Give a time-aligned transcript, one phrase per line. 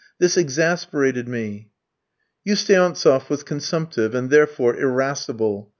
[0.17, 1.69] This exasperated me.
[2.43, 5.69] Usteantseff was consumptive, and, therefore, irascible.